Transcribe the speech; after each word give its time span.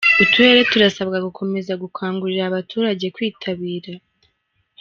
Uturere 0.23 0.59
turasabwa 0.71 1.17
gukomeza 1.27 1.73
gukangurira 1.83 2.43
abaturage 2.47 3.05
kwitabira 3.15 3.93